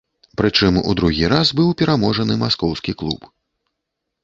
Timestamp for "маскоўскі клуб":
2.47-3.31